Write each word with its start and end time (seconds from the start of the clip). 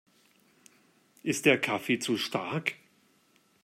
Ist 1.21 1.45
der 1.45 1.61
Kaffee 1.61 1.99
zu 1.99 2.17
stark? 2.17 2.73